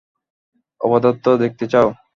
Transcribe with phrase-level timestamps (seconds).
[0.81, 1.87] অবাধ্যতা দেখতে চাও?